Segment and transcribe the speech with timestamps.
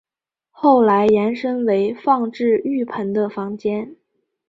[0.49, 3.95] 后来延伸为放置浴盆的房间。